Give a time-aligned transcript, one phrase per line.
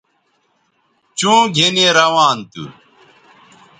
[1.17, 2.63] چوں گِھنی روان تھو